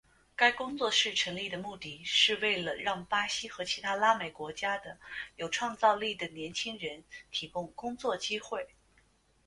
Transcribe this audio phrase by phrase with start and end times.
[0.35, 4.97] 该工作室成立的目的是为了让巴西和其他拉美国家的
[5.35, 8.67] 有创造力的年轻人提供工作机会。